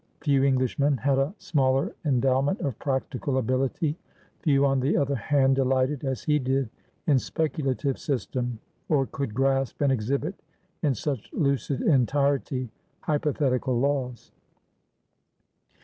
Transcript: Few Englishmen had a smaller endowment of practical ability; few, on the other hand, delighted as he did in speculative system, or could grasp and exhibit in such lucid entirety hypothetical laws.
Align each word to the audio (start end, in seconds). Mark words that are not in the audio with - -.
Few 0.21 0.43
Englishmen 0.43 0.97
had 0.97 1.19
a 1.19 1.35
smaller 1.37 1.93
endowment 2.05 2.59
of 2.61 2.79
practical 2.79 3.37
ability; 3.37 3.99
few, 4.39 4.65
on 4.65 4.79
the 4.79 4.97
other 4.97 5.13
hand, 5.13 5.57
delighted 5.57 6.03
as 6.03 6.23
he 6.23 6.39
did 6.39 6.71
in 7.05 7.19
speculative 7.19 7.99
system, 7.99 8.57
or 8.89 9.05
could 9.05 9.35
grasp 9.35 9.79
and 9.79 9.91
exhibit 9.91 10.33
in 10.81 10.95
such 10.95 11.31
lucid 11.33 11.81
entirety 11.81 12.71
hypothetical 13.01 13.79
laws. 13.79 14.31